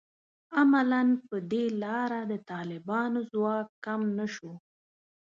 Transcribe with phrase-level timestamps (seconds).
[0.59, 4.53] عملاً په دې لاره د طالبانو ځواک کم نه شو